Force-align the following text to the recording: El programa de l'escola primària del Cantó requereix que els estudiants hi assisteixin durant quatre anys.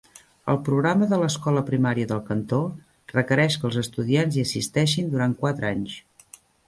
El 0.51 0.57
programa 0.67 1.09
de 1.09 1.17
l'escola 1.23 1.61
primària 1.67 2.09
del 2.11 2.23
Cantó 2.29 2.61
requereix 3.13 3.59
que 3.65 3.69
els 3.71 3.77
estudiants 3.83 4.39
hi 4.39 4.45
assisteixin 4.49 5.13
durant 5.13 5.37
quatre 5.45 5.71
anys. 5.75 6.01